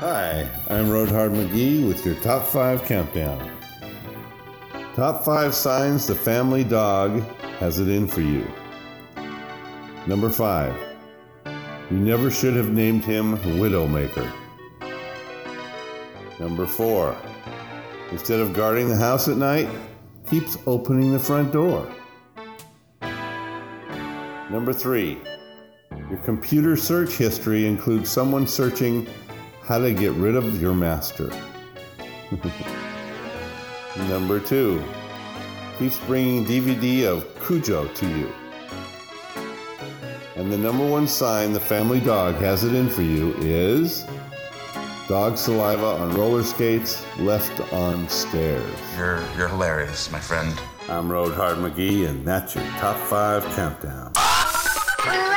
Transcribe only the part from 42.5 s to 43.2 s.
it in for